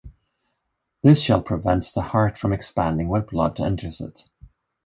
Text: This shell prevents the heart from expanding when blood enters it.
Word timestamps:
This 1.03 1.21
shell 1.21 1.43
prevents 1.43 1.91
the 1.91 2.01
heart 2.01 2.35
from 2.35 2.53
expanding 2.53 3.07
when 3.07 3.21
blood 3.21 3.59
enters 3.59 4.01
it. 4.01 4.27